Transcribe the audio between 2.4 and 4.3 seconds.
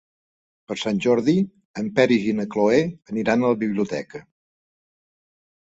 na Cloè aniran a la biblioteca.